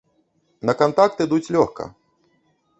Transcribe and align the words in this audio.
На 0.69 0.73
кантакт 0.79 1.23
ідуць 1.27 1.53
лёгка. 1.59 1.89